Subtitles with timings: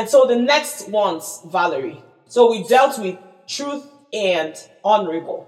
[0.00, 2.02] And so the next ones, Valerie.
[2.24, 5.46] So we dealt with truth and honorable.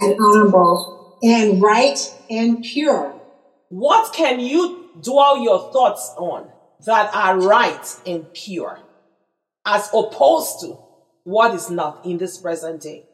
[0.00, 1.98] And honorable and right
[2.30, 3.20] and pure.
[3.68, 6.50] What can you dwell your thoughts on
[6.86, 8.78] that are right and pure
[9.66, 10.78] as opposed to
[11.24, 13.04] what is not in this present day?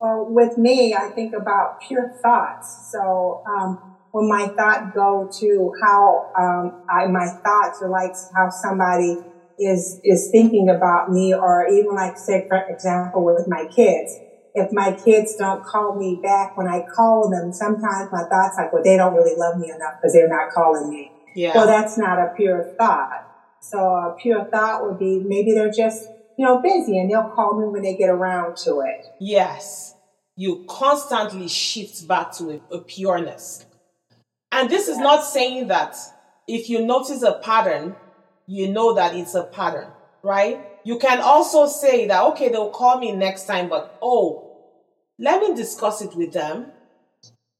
[0.00, 2.90] Well, with me, I think about pure thoughts.
[2.90, 8.50] So, um, when my thought go to how um, I, my thoughts are like how
[8.50, 9.18] somebody
[9.58, 14.18] is is thinking about me, or even like say for example with my kids.
[14.56, 18.72] If my kids don't call me back when I call them, sometimes my thoughts like,
[18.72, 21.10] well, they don't really love me enough because they're not calling me.
[21.34, 21.54] Yeah.
[21.56, 23.26] Well, that's not a pure thought.
[23.60, 26.08] So a pure thought would be maybe they're just
[26.38, 29.06] you know busy and they'll call me when they get around to it.
[29.20, 29.94] Yes,
[30.36, 33.66] you constantly shift back to a, a pureness.
[34.52, 35.96] And this is not saying that
[36.46, 37.96] if you notice a pattern,
[38.46, 39.88] you know that it's a pattern,
[40.22, 40.60] right?
[40.84, 44.58] You can also say that, okay, they'll call me next time, but oh,
[45.18, 46.66] let me discuss it with them.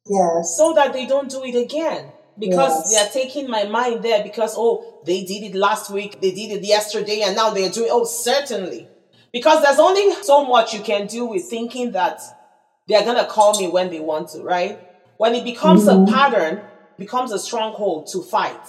[0.07, 0.57] Yes.
[0.57, 2.13] So that they don't do it again.
[2.37, 3.13] Because yes.
[3.13, 6.51] they are taking my mind there because, oh, they did it last week, they did
[6.51, 8.89] it yesterday, and now they're doing, oh, certainly.
[9.33, 12.21] Because there's only so much you can do with thinking that
[12.89, 14.81] they're going to call me when they want to, right?
[15.17, 16.09] When it becomes mm-hmm.
[16.09, 16.61] a pattern,
[16.99, 18.67] becomes a stronghold to fight.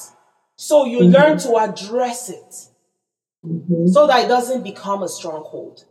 [0.56, 1.14] So you mm-hmm.
[1.14, 2.56] learn to address it
[3.46, 3.88] mm-hmm.
[3.88, 5.84] so that it doesn't become a stronghold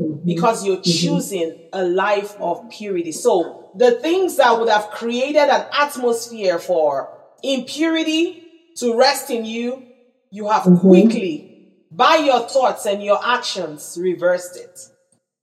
[0.00, 0.24] mm-hmm.
[0.24, 1.06] because you're mm-hmm.
[1.06, 3.12] choosing a life of purity.
[3.12, 8.44] So the things that would have created an atmosphere for impurity
[8.76, 9.82] to rest in you,
[10.30, 10.76] you have mm-hmm.
[10.76, 14.78] quickly, by your thoughts and your actions, reversed it.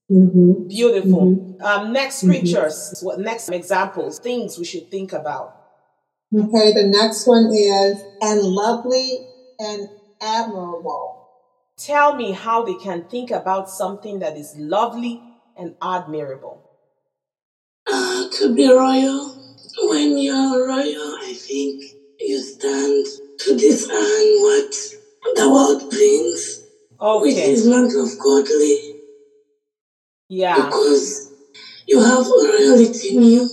[0.09, 0.67] Mm-hmm.
[0.69, 1.57] Beautiful.
[1.61, 5.53] Um, next scriptures, what next examples, things we should think about.
[6.35, 9.27] Okay, the next one is, and lovely
[9.59, 9.87] and
[10.21, 11.29] admirable.
[11.77, 15.21] Tell me how they can think about something that is lovely
[15.55, 16.69] and admirable.
[17.89, 19.35] Uh, to be royal.
[19.83, 21.83] When you're royal, I think
[22.19, 23.05] you stand
[23.39, 24.73] to defend what
[25.35, 26.63] the world brings,
[26.99, 27.21] okay.
[27.21, 28.95] which is not of godly.
[30.27, 30.65] Yeah.
[30.65, 31.31] Because
[31.85, 33.49] you have royalty in you.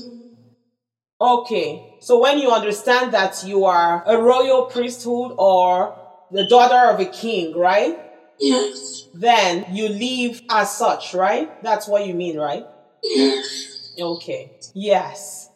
[1.20, 1.94] Okay.
[2.04, 5.97] So when you understand that you are a royal priesthood or
[6.31, 7.98] the daughter of a king, right?
[8.38, 9.09] Yes.
[9.15, 11.62] Then you live as such, right?
[11.62, 12.66] That's what you mean, right?
[13.03, 13.94] Yes.
[13.98, 14.53] Okay.
[14.75, 15.48] Yes.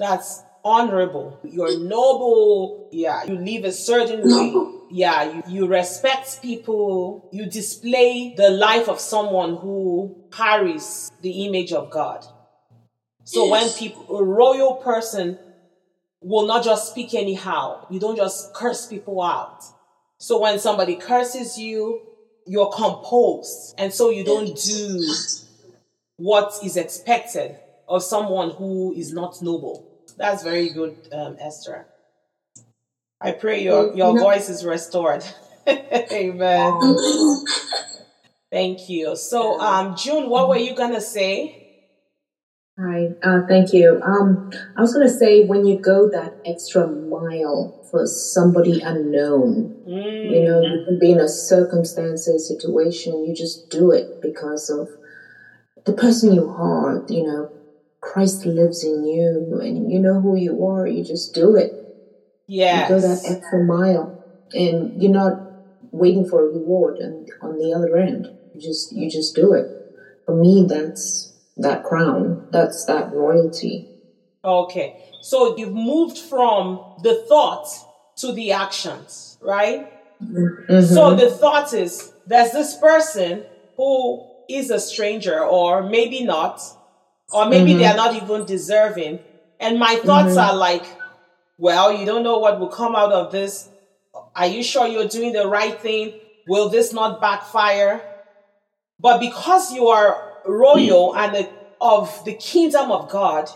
[0.00, 1.38] That's honorable.
[1.44, 2.88] You're noble.
[2.90, 3.22] Yeah.
[3.26, 4.54] You live a certain way.
[4.90, 5.32] Yeah.
[5.32, 7.28] You, you respect people.
[7.30, 12.24] You display the life of someone who carries the image of God.
[13.22, 13.50] So yes.
[13.52, 15.38] when people, a royal person
[16.20, 17.86] will not just speak anyhow.
[17.90, 19.62] You don't just curse people out.
[20.18, 22.00] So when somebody curses you,
[22.46, 23.74] you're composed.
[23.78, 25.14] And so you don't do
[26.16, 27.56] what is expected
[27.88, 29.86] of someone who is not noble.
[30.16, 31.86] That's very good, um, Esther.
[33.20, 35.24] I pray your, your voice is restored.
[35.68, 36.96] Amen.
[38.50, 39.14] Thank you.
[39.16, 41.57] So, um, June, what were you going to say?
[42.80, 44.00] Hi, uh, thank you.
[44.04, 49.74] Um, I was going to say when you go that extra mile for somebody unknown,
[49.84, 50.30] mm.
[50.30, 54.70] you know, you can be in a circumstance, a situation, you just do it because
[54.70, 54.88] of
[55.86, 57.50] the person you are, you know,
[58.00, 61.72] Christ lives in you and you know who you are, you just do it.
[62.46, 62.82] Yeah.
[62.82, 64.22] You go that extra mile
[64.52, 65.32] and you're not
[65.90, 68.28] waiting for a reward and on the other end.
[68.54, 69.66] You just, you just do it.
[70.26, 71.27] For me, that's
[71.58, 72.48] that crown.
[72.50, 73.88] That's that royalty.
[74.44, 75.02] Okay.
[75.22, 77.68] So you've moved from the thought
[78.16, 79.92] to the actions, right?
[80.22, 80.80] Mm-hmm.
[80.82, 83.44] So the thought is there's this person
[83.76, 86.60] who is a stranger or maybe not,
[87.30, 87.80] or maybe mm-hmm.
[87.80, 89.20] they are not even deserving.
[89.60, 90.38] And my thoughts mm-hmm.
[90.38, 90.84] are like,
[91.58, 93.68] well, you don't know what will come out of this.
[94.34, 96.14] Are you sure you're doing the right thing?
[96.46, 98.00] Will this not backfire?
[99.00, 101.50] But because you are royal and a,
[101.80, 103.48] of the kingdom of God,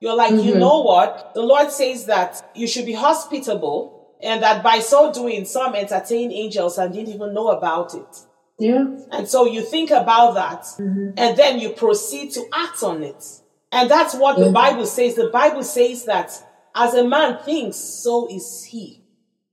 [0.00, 0.48] you're like, mm-hmm.
[0.48, 1.32] you know what?
[1.34, 6.32] The Lord says that you should be hospitable and that by so doing, some entertain
[6.32, 8.16] angels and didn't even know about it.
[8.58, 8.86] Yeah.
[9.12, 11.10] And so you think about that mm-hmm.
[11.16, 13.24] and then you proceed to act on it.
[13.70, 14.46] And that's what mm-hmm.
[14.46, 15.14] the Bible says.
[15.14, 16.32] The Bible says that
[16.74, 19.04] as a man thinks, so is he.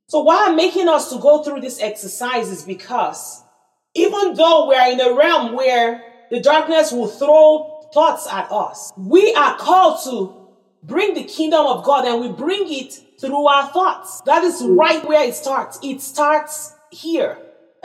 [0.08, 3.44] So why I'm making us to go through this exercise is because
[3.96, 8.92] even though we're in a realm where the darkness will throw thoughts at us.
[8.98, 10.48] We are called to
[10.84, 14.22] bring the kingdom of God and we bring it through our thoughts.
[14.22, 15.80] That is right where it starts.
[15.82, 17.38] It starts here.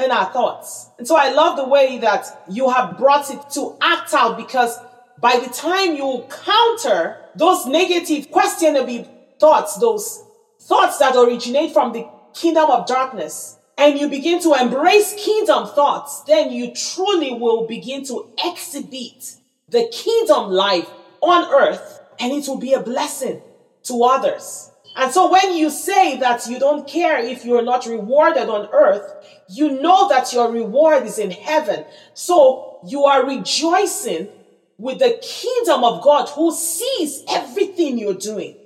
[0.03, 0.89] in our thoughts.
[0.99, 4.79] And so I love the way that you have brought it to act out because
[5.21, 9.07] by the time you counter those negative, questionable
[9.39, 10.25] thoughts, those
[10.63, 16.21] thoughts that originate from the kingdom of darkness, and you begin to embrace kingdom thoughts,
[16.25, 19.37] then you truly will begin to exhibit
[19.71, 20.87] the kingdom life
[21.23, 23.41] on earth, and it will be a blessing
[23.85, 24.71] to others.
[24.97, 29.15] And so when you say that you don't care if you're not rewarded on earth,
[29.49, 31.87] you know that your reward is in heaven.
[32.13, 34.29] So you are rejoicing
[34.77, 38.57] with the kingdom of God who sees everything you're doing.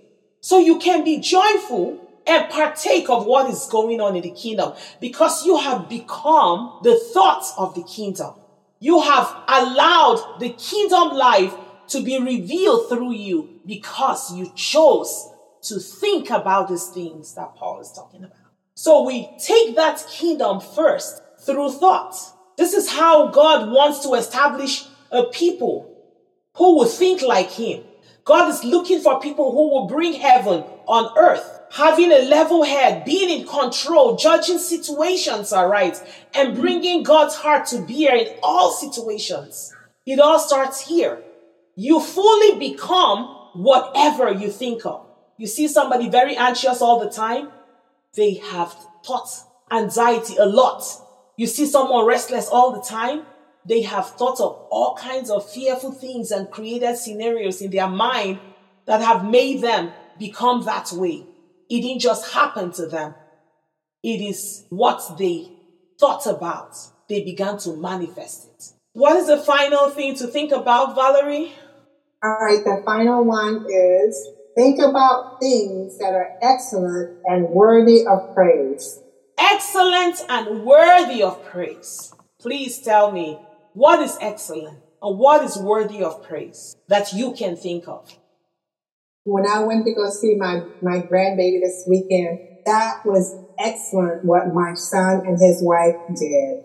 [0.40, 4.72] So you can be joyful and partake of what is going on in the kingdom
[5.00, 8.34] because you have become the thoughts of the kingdom.
[8.80, 11.54] You have allowed the kingdom life
[11.88, 15.30] to be revealed through you because you chose
[15.62, 18.36] to think about these things that Paul is talking about.
[18.74, 22.16] So we take that kingdom first through thought.
[22.56, 25.90] This is how God wants to establish a people
[26.56, 27.82] who will think like him.
[28.24, 33.04] God is looking for people who will bring heaven on earth, having a level head,
[33.04, 36.00] being in control, judging situations all right,
[36.34, 39.74] and bringing God's heart to bear in all situations.
[40.06, 41.22] It all starts here.
[41.76, 45.06] You fully become whatever you think of.
[45.36, 47.50] You see somebody very anxious all the time,
[48.14, 48.74] they have
[49.04, 49.28] thought
[49.70, 50.84] anxiety a lot.
[51.36, 53.24] You see someone restless all the time,
[53.66, 58.38] they have thought of all kinds of fearful things and created scenarios in their mind
[58.86, 61.26] that have made them become that way.
[61.70, 63.14] It didn't just happen to them.
[64.02, 65.50] It is what they
[65.98, 66.76] thought about.
[67.08, 68.64] They began to manifest it.
[68.92, 71.52] What is the final thing to think about, Valerie?
[72.22, 78.34] All right, the final one is think about things that are excellent and worthy of
[78.34, 79.00] praise.
[79.38, 82.14] Excellent and worthy of praise.
[82.40, 83.38] Please tell me
[83.74, 88.16] what is excellent and what is worthy of praise that you can think of?
[89.24, 94.54] When I went to go see my, my grandbaby this weekend, that was excellent what
[94.54, 96.64] my son and his wife did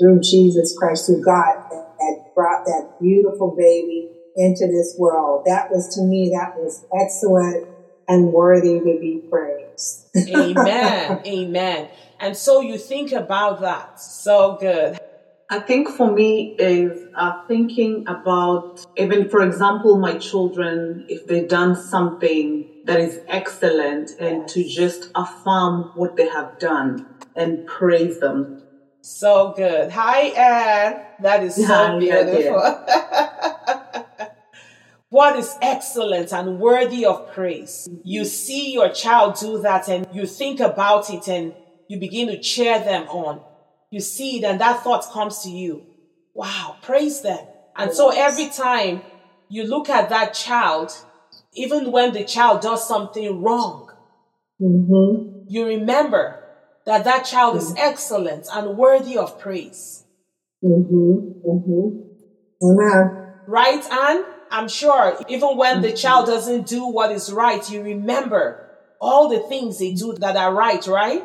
[0.00, 5.44] through Jesus Christ, through God, that brought that beautiful baby into this world.
[5.46, 7.68] That was to me, that was excellent
[8.08, 10.08] and worthy to be praised.
[10.28, 11.20] Amen.
[11.24, 11.88] Amen.
[12.18, 14.00] And so you think about that.
[14.00, 14.98] So good.
[15.50, 21.48] I think for me is uh, thinking about even, for example, my children, if they've
[21.48, 28.20] done something that is excellent and to just affirm what they have done and praise
[28.20, 28.62] them.
[29.00, 29.90] So good.
[29.92, 31.06] Hi, Anne.
[31.20, 32.60] That is so Hi, beautiful.
[35.08, 37.88] what is excellent and worthy of praise?
[38.04, 41.54] You see your child do that and you think about it and
[41.88, 43.40] you begin to cheer them on
[43.90, 45.86] you see it and that thought comes to you.
[46.34, 47.38] Wow, praise them.
[47.76, 49.02] And so every time
[49.48, 50.92] you look at that child,
[51.54, 53.90] even when the child does something wrong,
[54.60, 55.46] mm-hmm.
[55.48, 56.44] you remember
[56.86, 57.72] that that child mm-hmm.
[57.72, 60.04] is excellent and worthy of praise.
[60.62, 61.48] Mm-hmm.
[61.48, 62.70] Mm-hmm.
[63.50, 64.24] Right, Anne?
[64.50, 68.68] I'm sure even when the child doesn't do what is right, you remember
[69.00, 71.24] all the things they do that are right, right?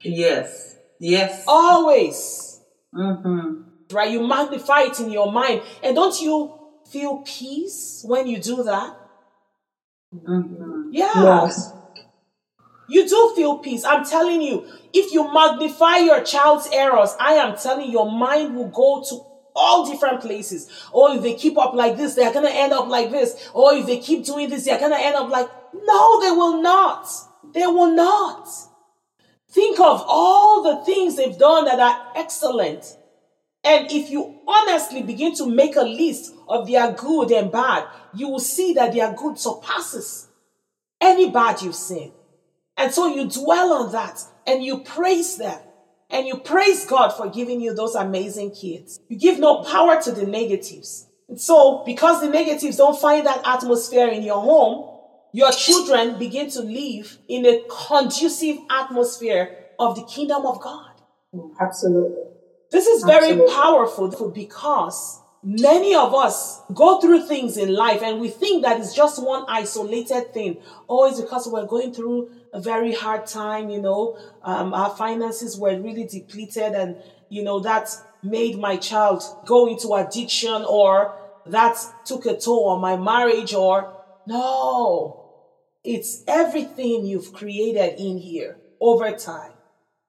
[0.00, 0.75] Yes.
[0.98, 1.44] Yes.
[1.46, 2.60] Always.
[2.94, 3.94] Mm-hmm.
[3.94, 4.10] Right?
[4.10, 5.62] You magnify it in your mind.
[5.82, 6.58] And don't you
[6.90, 8.96] feel peace when you do that?
[10.14, 10.90] Mm-hmm.
[10.92, 11.12] Yeah.
[11.14, 11.72] Yes.
[12.88, 13.84] You do feel peace.
[13.84, 18.54] I'm telling you, if you magnify your child's errors, I am telling you, your mind
[18.54, 20.70] will go to all different places.
[20.92, 23.50] Or if they keep up like this, they're going to end up like this.
[23.54, 26.62] Or if they keep doing this, they're going to end up like, no, they will
[26.62, 27.08] not.
[27.52, 28.48] They will not.
[29.56, 32.94] Think of all the things they've done that are excellent.
[33.64, 38.28] And if you honestly begin to make a list of their good and bad, you
[38.28, 40.28] will see that their good surpasses
[41.00, 42.12] any bad you've seen.
[42.76, 45.58] And so you dwell on that and you praise them.
[46.10, 49.00] And you praise God for giving you those amazing kids.
[49.08, 51.06] You give no power to the negatives.
[51.30, 54.95] And so, because the negatives don't find that atmosphere in your home,
[55.36, 60.92] your children begin to live in a conducive atmosphere of the kingdom of God.
[61.60, 62.22] Absolutely.
[62.70, 63.54] This is very Absolutely.
[63.54, 68.94] powerful because many of us go through things in life and we think that it's
[68.94, 70.56] just one isolated thing.
[70.88, 75.58] Oh, it's because we're going through a very hard time, you know, um, our finances
[75.58, 76.96] were really depleted and,
[77.28, 77.90] you know, that
[78.22, 81.14] made my child go into addiction or
[81.44, 81.76] that
[82.06, 83.92] took a toll on my marriage or
[84.26, 85.24] no.
[85.86, 89.52] It's everything you've created in here over time.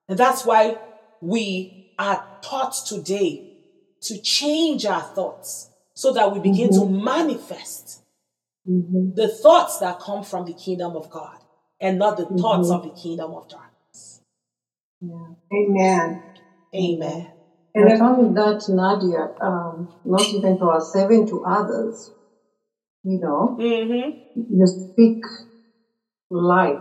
[0.10, 0.78] And that's why
[1.22, 3.58] we are taught today
[4.02, 6.94] to change our thoughts so that we begin mm-hmm.
[6.94, 8.02] to manifest
[8.68, 9.16] mm-hmm.
[9.16, 11.38] the thoughts that come from the kingdom of God
[11.80, 12.38] and not the mm-hmm.
[12.38, 14.22] thoughts of the kingdom of darkness.
[15.02, 15.28] Yeah.
[15.54, 16.24] Amen.
[16.76, 17.32] Amen.
[17.76, 22.12] And not only that, Nadia, um, not even to us, even to others,
[23.04, 24.42] you know, mm-hmm.
[24.50, 25.24] you speak
[26.30, 26.80] life.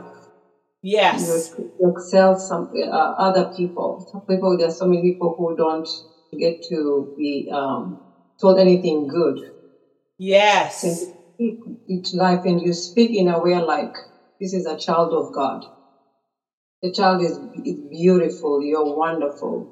[0.83, 1.51] Yes.
[1.59, 4.05] You excel some uh, other people.
[4.11, 5.89] Some people, there's so many people who don't
[6.39, 7.99] get to be um,
[8.41, 9.41] told anything good.
[10.19, 10.83] Yes.
[10.83, 10.97] And
[11.39, 13.93] you speak life and you speak in a way like
[14.41, 15.65] this is a child of God.
[16.83, 18.63] The child is, is beautiful.
[18.63, 19.69] You're wonderful.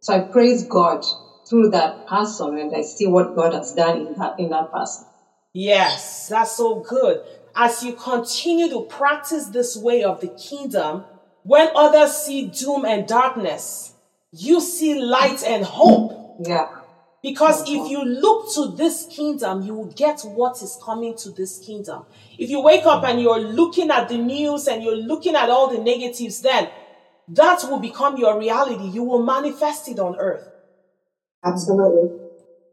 [0.00, 1.02] So I praise God
[1.48, 5.06] through that person and I see what God has done in that, in that person.
[5.54, 7.18] Yes, that's so good.
[7.60, 11.04] As you continue to practice this way of the kingdom,
[11.42, 13.94] when others see doom and darkness,
[14.30, 16.36] you see light and hope.
[16.46, 16.68] Yeah.
[17.20, 21.58] Because if you look to this kingdom, you will get what is coming to this
[21.58, 22.04] kingdom.
[22.38, 25.68] If you wake up and you're looking at the news and you're looking at all
[25.68, 26.68] the negatives, then
[27.26, 28.88] that will become your reality.
[28.88, 30.48] You will manifest it on earth.
[31.44, 32.27] Absolutely.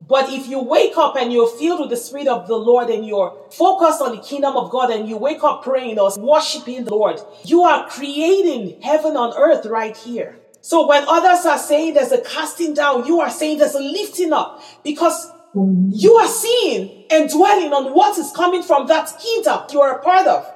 [0.07, 3.05] But if you wake up and you're filled with the Spirit of the Lord and
[3.05, 6.93] you're focused on the kingdom of God and you wake up praying or worshiping the
[6.93, 10.37] Lord, you are creating heaven on earth right here.
[10.61, 14.33] So when others are saying there's a casting down, you are saying there's a lifting
[14.33, 19.81] up because you are seeing and dwelling on what is coming from that kingdom you
[19.81, 20.51] are a part of.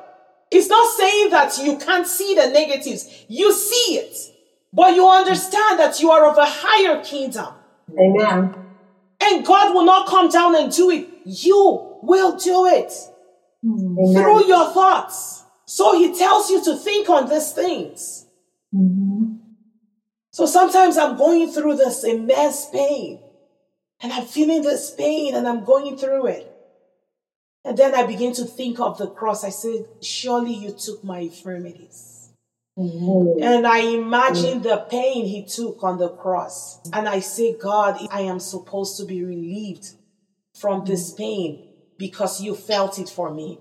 [0.51, 3.25] It's not saying that you can't see the negatives.
[3.27, 4.18] You see it,
[4.74, 7.53] but you understand that you are of a higher kingdom.
[7.98, 8.58] Amen.
[9.29, 11.07] And God will not come down and do it.
[11.25, 12.91] You will do it
[13.63, 14.13] Amen.
[14.13, 15.43] through your thoughts.
[15.65, 18.25] So he tells you to think on these things.
[18.74, 19.36] Mm-hmm.
[20.31, 23.19] So sometimes I'm going through this immense pain
[24.01, 26.51] and I'm feeling this pain and I'm going through it.
[27.65, 29.43] And then I begin to think of the cross.
[29.43, 32.28] I said, Surely you took my infirmities.
[32.79, 33.43] Mm-hmm.
[33.43, 34.63] And I imagine mm-hmm.
[34.63, 36.79] the pain he took on the cross.
[36.93, 39.88] And I say, God, I am supposed to be relieved
[40.57, 41.17] from this mm-hmm.
[41.17, 43.59] pain because you felt it for me.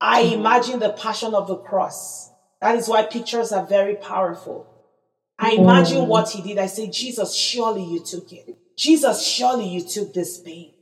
[0.00, 0.40] I mm-hmm.
[0.40, 2.30] imagine the passion of the cross.
[2.60, 4.70] That is why pictures are very powerful.
[5.36, 6.10] I imagine mm-hmm.
[6.10, 6.58] what he did.
[6.58, 8.56] I say, Jesus, surely you took it.
[8.76, 10.74] Jesus, surely you took this pain.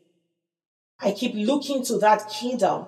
[1.00, 2.86] I keep looking to that kingdom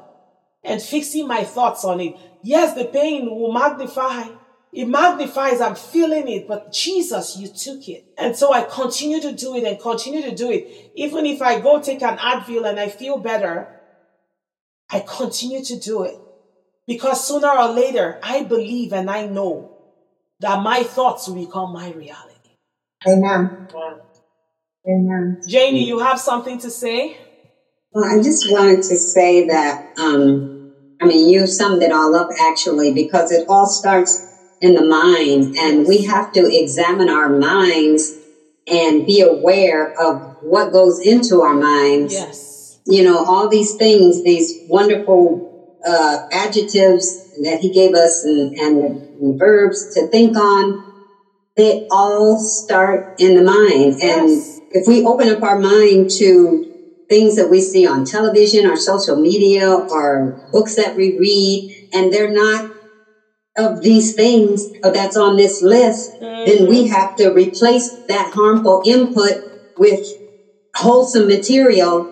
[0.62, 2.17] and fixing my thoughts on it.
[2.43, 4.29] Yes, the pain will magnify.
[4.75, 8.04] It magnifies, I'm feeling it, but Jesus, you took it.
[8.19, 10.66] And so I continue to do it and continue to do it.
[10.97, 13.69] Even if I go take an Advil and I feel better,
[14.90, 16.16] I continue to do it.
[16.88, 19.71] Because sooner or later, I believe and I know
[20.40, 22.57] that my thoughts will become my reality.
[23.07, 23.69] Amen.
[24.88, 25.40] Amen.
[25.49, 27.16] Janie, you have something to say?
[27.93, 30.50] Well, I just wanted to say that, um,
[31.00, 35.55] I mean, you summed it all up actually, because it all starts in the mind,
[35.59, 38.13] and we have to examine our minds
[38.67, 42.13] and be aware of what goes into our minds.
[42.13, 42.79] Yes.
[42.87, 45.41] You know, all these things, these wonderful
[45.87, 50.83] uh, adjectives that he gave us and, and verbs to think on,
[51.57, 53.95] they all start in the mind.
[53.99, 54.03] Yes.
[54.03, 56.65] And if we open up our mind to
[57.09, 62.13] things that we see on television or social media or books that we read, and
[62.13, 62.65] they're not
[63.57, 66.45] of these things that's on this list, mm-hmm.
[66.47, 69.45] then we have to replace that harmful input
[69.77, 70.07] with
[70.75, 72.11] wholesome material.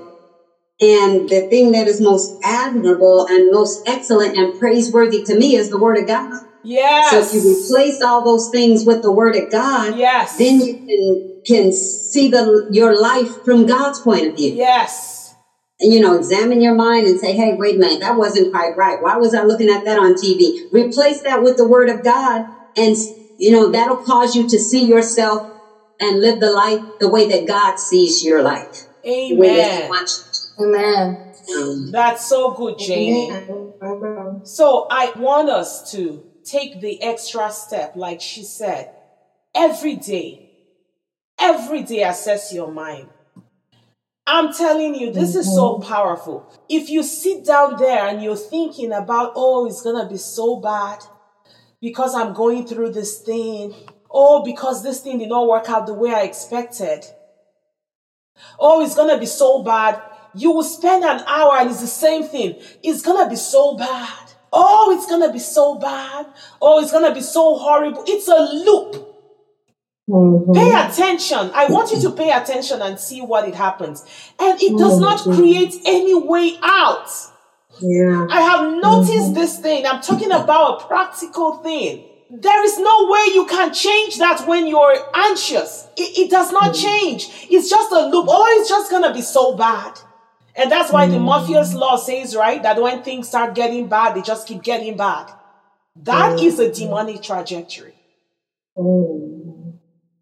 [0.81, 5.71] And the thing that is most admirable and most excellent and praiseworthy to me is
[5.71, 6.45] the Word of God.
[6.65, 7.11] Yes.
[7.11, 10.39] So if you replace all those things with the Word of God, yes.
[10.39, 14.53] then you can can see the your life from God's point of view.
[14.55, 15.12] Yes.
[15.83, 18.77] And, you know, examine your mind and say, hey, wait a minute, that wasn't quite
[18.77, 19.03] right.
[19.03, 20.55] Why was I looking at that on TV?
[20.73, 22.45] Replace that with the word of God.
[22.77, 22.97] And,
[23.39, 25.51] you know, that'll cause you to see yourself
[26.01, 28.87] and live the life the way that God sees your life.
[29.07, 29.91] Amen.
[30.61, 31.19] Amen.
[31.57, 33.33] Um, That's so good, Janie.
[34.45, 38.87] So I want us to take the extra step, like she said,
[39.55, 40.43] every day
[41.43, 43.09] Every day assess your mind.
[44.27, 45.89] I'm telling you, this is so mm-hmm.
[45.89, 46.53] powerful.
[46.69, 50.61] If you sit down there and you're thinking about, oh, it's going to be so
[50.61, 51.01] bad
[51.81, 53.75] because I'm going through this thing.
[54.11, 57.05] Oh, because this thing did not work out the way I expected.
[58.59, 60.01] Oh, it's going to be so bad.
[60.35, 62.61] You will spend an hour and it's the same thing.
[62.83, 64.33] It's going to be so bad.
[64.53, 66.27] Oh, it's going to be so bad.
[66.61, 68.05] Oh, it's going to be so horrible.
[68.07, 69.12] It's a loop.
[70.13, 70.53] Mm-hmm.
[70.53, 71.51] Pay attention.
[71.55, 74.05] I want you to pay attention and see what it happens.
[74.39, 75.41] And it does not mm-hmm.
[75.41, 77.09] create any way out.
[77.81, 78.27] Yeah.
[78.31, 79.35] I have noticed mm-hmm.
[79.35, 79.87] this thing.
[79.87, 82.05] I'm talking about a practical thing.
[82.31, 85.89] There is no way you can change that when you're anxious.
[85.97, 86.83] It, it does not mm-hmm.
[86.83, 87.29] change.
[87.51, 88.27] It's just a loop.
[88.29, 89.99] Oh, it's just going to be so bad.
[90.55, 91.25] And that's why the mm.
[91.25, 95.33] Murphy's law says, right, that when things start getting bad, they just keep getting bad.
[95.97, 96.45] That mm.
[96.45, 97.95] is a demonic trajectory.
[98.77, 99.32] Mm.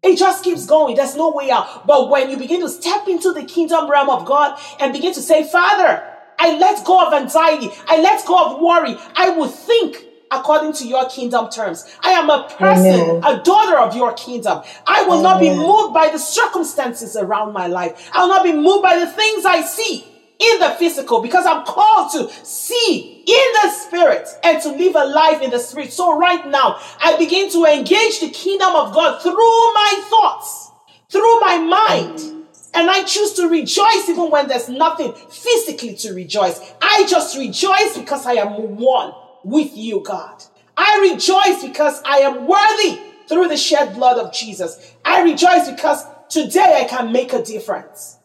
[0.03, 0.95] It just keeps going.
[0.95, 1.85] There's no way out.
[1.85, 5.21] But when you begin to step into the kingdom realm of God and begin to
[5.21, 6.03] say, Father,
[6.39, 7.69] I let go of anxiety.
[7.87, 8.95] I let go of worry.
[9.15, 11.85] I will think according to your kingdom terms.
[12.01, 13.23] I am a person, Amen.
[13.23, 14.63] a daughter of your kingdom.
[14.87, 15.23] I will Amen.
[15.23, 18.09] not be moved by the circumstances around my life.
[18.13, 20.10] I will not be moved by the things I see
[20.41, 25.05] in the physical because I'm called to see in the spirit and to live a
[25.05, 25.93] life in the spirit.
[25.93, 30.71] So right now, I begin to engage the kingdom of God through my thoughts,
[31.09, 32.37] through my mind.
[32.73, 36.59] And I choose to rejoice even when there's nothing physically to rejoice.
[36.81, 40.43] I just rejoice because I am one with you, God.
[40.77, 44.93] I rejoice because I am worthy through the shed blood of Jesus.
[45.03, 48.17] I rejoice because today I can make a difference.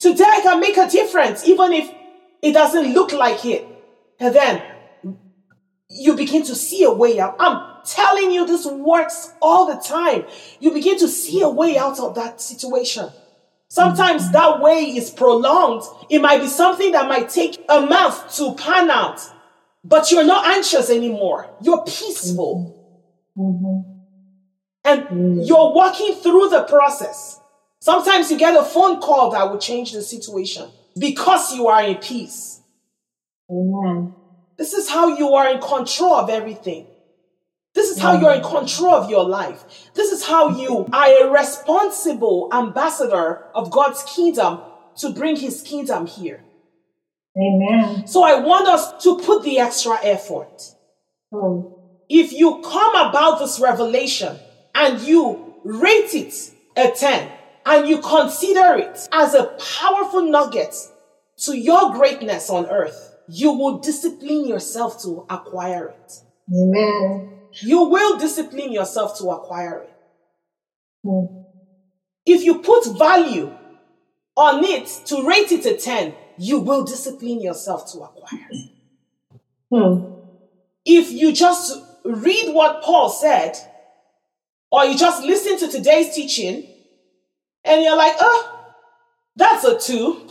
[0.00, 1.90] Today I can make a difference, even if
[2.42, 3.66] it doesn't look like it.
[4.18, 4.62] And then
[5.90, 7.36] you begin to see a way out.
[7.38, 10.24] I'm telling you, this works all the time.
[10.58, 13.10] You begin to see a way out of that situation.
[13.68, 15.82] Sometimes that way is prolonged.
[16.08, 19.20] It might be something that might take a month to pan out,
[19.84, 21.48] but you're not anxious anymore.
[21.60, 22.76] You're peaceful.
[23.36, 23.90] Mm-hmm.
[24.84, 25.40] And mm-hmm.
[25.42, 27.39] you're walking through the process.
[27.80, 30.68] Sometimes you get a phone call that will change the situation
[30.98, 32.60] because you are in peace.
[33.50, 34.14] Amen.
[34.58, 36.86] This is how you are in control of everything.
[37.74, 39.90] This is how you're in control of your life.
[39.94, 44.60] This is how you are a responsible ambassador of God's kingdom
[44.96, 46.42] to bring his kingdom here.
[47.38, 48.06] Amen.
[48.06, 50.74] So I want us to put the extra effort.
[51.32, 51.78] Oh.
[52.08, 54.36] If you come about this revelation
[54.74, 56.34] and you rate it
[56.76, 57.30] a 10,
[57.66, 60.74] and you consider it as a powerful nugget
[61.38, 66.12] to your greatness on earth, you will discipline yourself to acquire it.
[66.52, 67.38] Amen.
[67.62, 69.94] You will discipline yourself to acquire it.
[71.04, 71.42] Hmm.
[72.26, 73.52] If you put value
[74.36, 78.70] on it to rate it a 10, you will discipline yourself to acquire it.
[79.72, 80.12] Hmm.
[80.84, 83.54] If you just read what Paul said,
[84.72, 86.66] or you just listen to today's teaching,
[87.64, 88.64] and you're like, oh,
[89.36, 90.28] that's a two.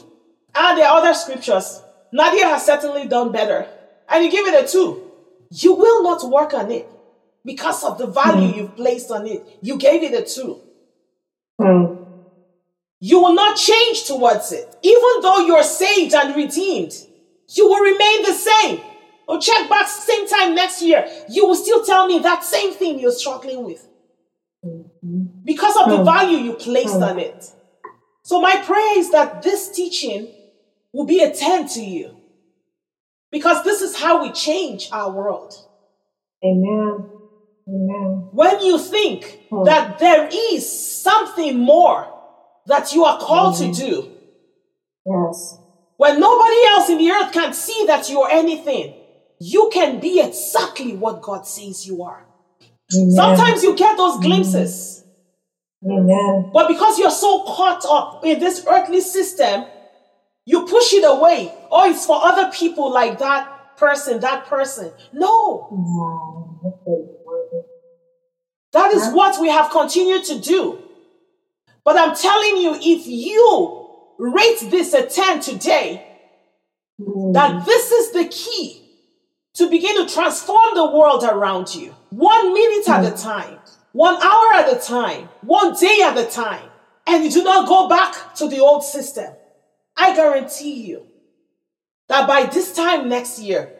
[0.55, 1.81] And there are other scriptures.
[2.11, 3.67] Nadia has certainly done better.
[4.09, 5.11] And you give it a two.
[5.51, 6.89] You will not work on it
[7.45, 8.57] because of the value mm.
[8.57, 9.43] you've placed on it.
[9.61, 10.59] You gave it a two.
[11.59, 12.07] Mm.
[12.99, 14.75] You will not change towards it.
[14.81, 16.93] Even though you're saved and redeemed,
[17.49, 18.81] you will remain the same.
[19.27, 21.07] Or check back same time next year.
[21.29, 23.88] You will still tell me that same thing you're struggling with
[25.01, 26.05] because of the hmm.
[26.05, 27.03] value you placed hmm.
[27.03, 27.45] on it.
[28.23, 30.33] So, my prayer is that this teaching
[30.93, 32.17] will be a 10 to you
[33.31, 35.53] because this is how we change our world.
[36.43, 37.09] Amen.
[37.67, 38.29] Amen.
[38.31, 39.63] When you think hmm.
[39.65, 42.07] that there is something more
[42.65, 44.11] that you are called to do,
[45.05, 45.57] yes.
[45.99, 48.95] When nobody else in the earth can see that you're anything,
[49.37, 52.25] you can be exactly what God says you are.
[52.95, 53.11] Amen.
[53.11, 55.03] Sometimes you get those glimpses.
[55.85, 56.51] Amen.
[56.53, 59.65] But because you're so caught up in this earthly system,
[60.45, 61.53] you push it away.
[61.71, 64.91] Oh, it's for other people like that person, that person.
[65.13, 66.59] No.
[68.73, 70.83] That is what we have continued to do.
[71.85, 76.05] But I'm telling you, if you rate this a 10 today,
[76.97, 77.65] that hmm.
[77.65, 78.88] this is the key
[79.59, 81.93] to begin to transform the world around you.
[82.11, 83.59] One minute at a time,
[83.91, 86.69] one hour at a time, one day at a time.
[87.05, 89.33] And you do not go back to the old system.
[89.97, 91.07] I guarantee you
[92.07, 93.75] that by this time next year,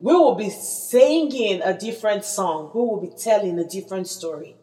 [0.00, 2.70] we will be singing a different song.
[2.74, 4.56] We will be telling a different story.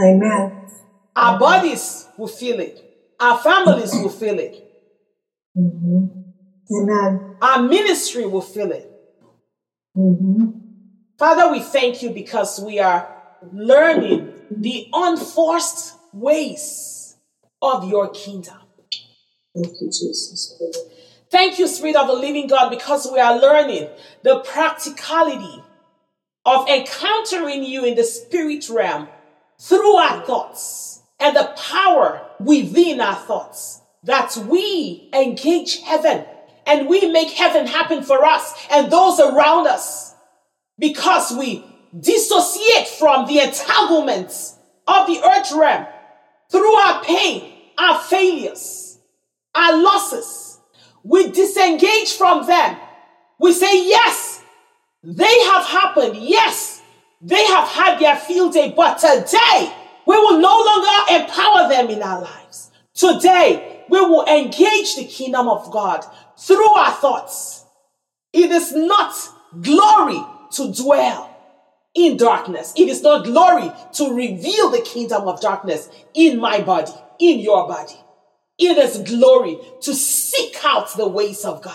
[0.00, 0.68] Amen.
[1.16, 2.78] Our bodies will feel it.
[3.18, 4.62] Our families will feel it.
[5.58, 6.06] Mm-hmm.
[6.72, 7.36] Amen.
[7.42, 8.91] Our ministry will feel it.
[9.96, 10.50] Mm-hmm.
[11.18, 13.08] Father, we thank you because we are
[13.52, 17.16] learning the unforced ways
[17.60, 18.56] of your kingdom.
[19.54, 20.60] Thank you, Jesus.
[21.30, 23.88] Thank you, Spirit of the Living God, because we are learning
[24.22, 25.62] the practicality
[26.44, 29.08] of encountering you in the spirit realm
[29.60, 36.24] through our thoughts and the power within our thoughts that we engage heaven
[36.66, 40.14] and we make heaven happen for us and those around us
[40.78, 41.64] because we
[41.98, 45.86] dissociate from the entanglements of the earth realm
[46.50, 48.98] through our pain, our failures,
[49.54, 50.58] our losses.
[51.02, 52.76] We disengage from them.
[53.38, 54.42] We say, yes,
[55.02, 56.16] they have happened.
[56.16, 56.80] Yes,
[57.20, 59.72] they have had their field day, but today
[60.06, 62.70] we will no longer empower them in our lives.
[62.94, 66.04] Today we will engage the kingdom of God
[66.38, 67.64] through our thoughts.
[68.32, 69.14] It is not
[69.60, 71.28] glory to dwell
[71.94, 72.72] in darkness.
[72.76, 77.68] It is not glory to reveal the kingdom of darkness in my body, in your
[77.68, 77.98] body.
[78.58, 81.74] It is glory to seek out the ways of God,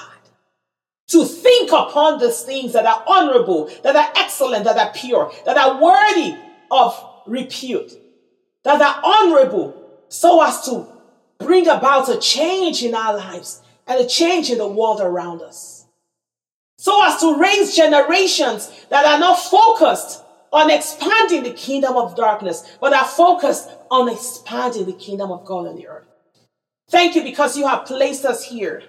[1.10, 5.58] to think upon those things that are honorable, that are excellent, that are pure, that
[5.58, 6.36] are worthy
[6.72, 7.92] of repute,
[8.64, 9.74] that are honorable,
[10.10, 10.88] so as to
[11.40, 15.86] bring about a change in our lives and a change in the world around us.
[16.78, 20.24] So as to raise generations that are not focused
[20.54, 25.68] on expanding the kingdom of darkness, but are focused on expanding the kingdom of God
[25.68, 26.08] on the earth.
[26.90, 28.84] Thank you because you have placed us here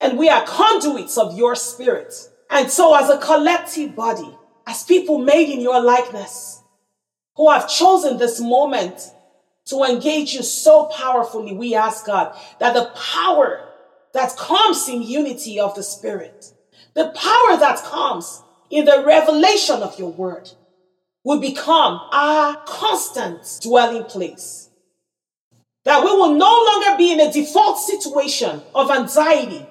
[0.00, 2.14] and we are conduits of your spirit.
[2.50, 4.36] And so, as a collective body,
[4.66, 6.62] as people made in your likeness,
[7.36, 9.10] who have chosen this moment
[9.66, 13.63] to engage you so powerfully, we ask God that the power
[14.14, 16.52] that comes in unity of the Spirit,
[16.94, 20.50] the power that comes in the revelation of your word,
[21.24, 24.70] will become our constant dwelling place.
[25.84, 29.66] That we will no longer be in a default situation of anxiety,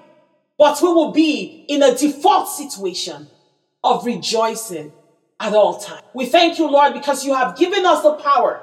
[0.58, 3.28] but we will be in a default situation
[3.84, 4.92] of rejoicing
[5.40, 6.04] at all times.
[6.14, 8.62] We thank you, Lord, because you have given us the power.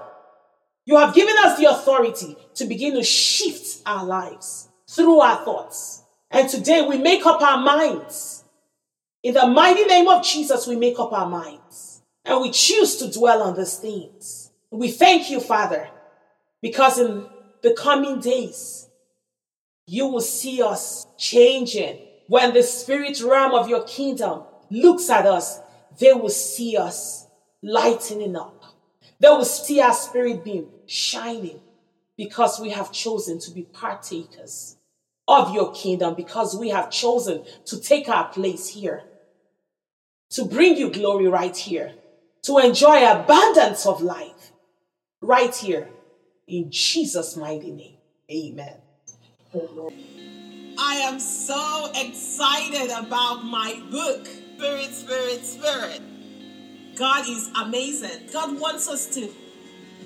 [0.85, 6.03] You have given us the authority to begin to shift our lives through our thoughts.
[6.31, 8.45] And today we make up our minds.
[9.23, 12.03] In the mighty name of Jesus, we make up our minds.
[12.25, 14.51] And we choose to dwell on these things.
[14.71, 15.89] We thank you, Father,
[16.61, 17.27] because in
[17.63, 18.89] the coming days,
[19.87, 21.99] you will see us changing.
[22.29, 25.61] When the spirit realm of your kingdom looks at us,
[25.99, 27.27] they will see us
[27.63, 28.65] lightening up.
[29.19, 31.61] They will see our spirit beam shining
[32.17, 34.77] because we have chosen to be partakers
[35.31, 39.05] of your kingdom because we have chosen to take our place here,
[40.31, 41.93] to bring you glory right here,
[42.43, 44.53] to enjoy abundance of life
[45.21, 45.89] right here
[46.49, 47.97] in Jesus' mighty name.
[48.31, 48.77] Amen.
[50.79, 56.01] I am so excited about my book, Spirit, Spirit, Spirit.
[56.97, 58.29] God is amazing.
[58.33, 59.29] God wants us to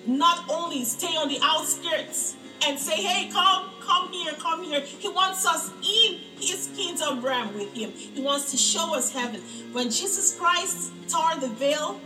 [0.07, 4.81] not only stay on the outskirts and say, hey, come, come here, come here.
[4.81, 7.91] He wants us in his kingdom realm with him.
[7.91, 9.41] He wants to show us heaven.
[9.73, 12.01] When Jesus Christ tore the veil,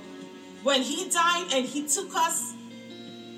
[0.62, 2.55] when he died and he took us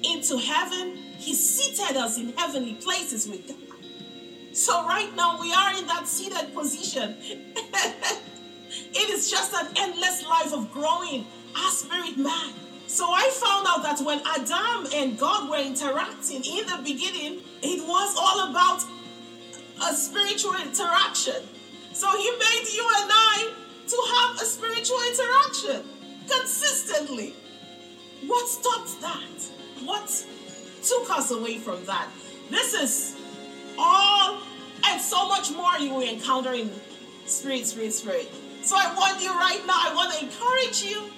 [0.03, 3.57] into heaven, he seated us in heavenly places with God.
[4.53, 7.16] So right now we are in that seated position.
[7.20, 11.26] it is just an endless life of growing
[11.57, 12.55] our spirit man
[12.90, 17.87] so I found out that when Adam and God were interacting in the beginning, it
[17.87, 18.85] was all about
[19.88, 21.42] a spiritual interaction.
[21.92, 23.53] So He made you and I
[23.88, 25.88] to have a spiritual interaction
[26.29, 27.35] consistently.
[28.27, 29.51] What stopped that?
[29.85, 30.27] What
[30.83, 32.09] took us away from that?
[32.51, 33.16] This is
[33.79, 34.38] all
[34.87, 36.70] and so much more you will encounter in
[37.27, 38.31] Spirit, Spirit, Spirit.
[38.62, 41.11] So I want you right now, I want to encourage you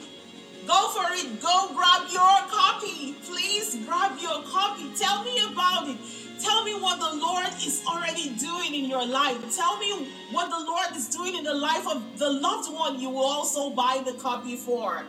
[0.67, 1.41] Go for it.
[1.41, 3.15] Go grab your copy.
[3.25, 4.91] Please grab your copy.
[4.97, 5.97] Tell me about it.
[6.43, 9.39] Tell me what the Lord is already doing in your life.
[9.55, 13.11] Tell me what the Lord is doing in the life of the loved one you
[13.11, 15.05] will also buy the copy for.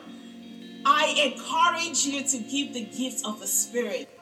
[0.85, 4.12] I encourage you to give the gift of the Spirit.